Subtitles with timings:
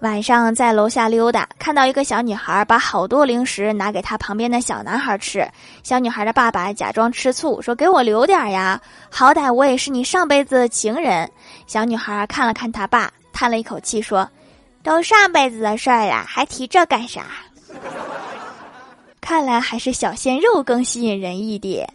[0.00, 5.44] 晚上在楼下溜达，看到一个小女孩把好多零食拿给她旁边的小男孩吃。
[5.82, 8.80] 小女孩的爸爸假装吃醋，说：“给我留点呀，
[9.10, 11.28] 好歹我也是你上辈子的情人。”
[11.66, 14.28] 小女孩看了看他爸，叹了一口气说
[14.84, 17.24] ：“都上辈子的事儿呀，还提这干啥？
[19.20, 21.92] 看来还是小鲜肉更吸引人一点。”